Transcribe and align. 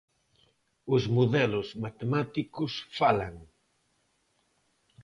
Os 0.95 1.03
modelos 1.17 1.67
matemáticos 1.83 2.71
falan. 2.99 3.35